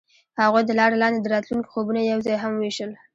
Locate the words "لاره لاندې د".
0.79-1.27